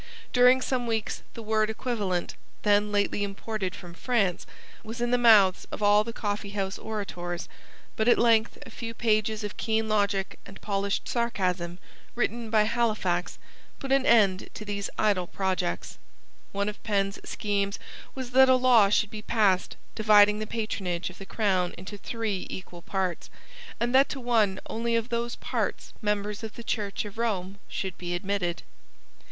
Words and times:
During 0.33 0.61
some 0.61 0.87
weeks 0.87 1.21
the 1.35 1.43
word 1.43 1.69
equivalent, 1.69 2.33
then 2.63 2.91
lately 2.91 3.23
imported 3.23 3.75
from 3.75 3.93
France, 3.93 4.47
was 4.83 4.99
in 4.99 5.11
the 5.11 5.15
mouths 5.19 5.67
of 5.71 5.83
all 5.83 6.03
the 6.03 6.11
coffee 6.11 6.49
house 6.49 6.79
orators, 6.79 7.47
but 7.95 8.07
at 8.07 8.17
length 8.17 8.57
a 8.65 8.71
few 8.71 8.95
pages 8.95 9.43
of 9.43 9.57
keen 9.57 9.87
logic 9.87 10.39
and 10.43 10.59
polished 10.59 11.07
sarcasm 11.07 11.77
written 12.15 12.49
by 12.49 12.63
Halifax 12.63 13.37
put 13.77 13.91
an 13.91 14.07
end 14.07 14.49
to 14.55 14.65
these 14.65 14.89
idle 14.97 15.27
projects. 15.27 15.99
One 16.51 16.67
of 16.67 16.81
Penn's 16.81 17.19
schemes 17.23 17.77
was 18.15 18.31
that 18.31 18.49
a 18.49 18.55
law 18.55 18.89
should 18.89 19.11
be 19.11 19.21
passed 19.21 19.75
dividing 19.93 20.39
the 20.39 20.47
patronage 20.47 21.11
of 21.11 21.19
the 21.19 21.27
crown 21.27 21.75
into 21.77 21.95
three 21.95 22.47
equal 22.49 22.81
parts; 22.81 23.29
and 23.79 23.93
that 23.93 24.09
to 24.09 24.19
one 24.19 24.59
only 24.65 24.95
of 24.95 25.09
those 25.09 25.35
parts 25.35 25.93
members 26.01 26.41
of 26.43 26.55
the 26.55 26.63
Church 26.63 27.05
of 27.05 27.19
Rome 27.19 27.59
should 27.69 27.99
be 27.99 28.15
admitted. 28.15 28.63